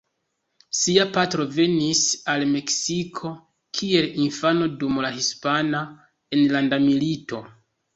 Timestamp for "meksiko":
2.55-3.35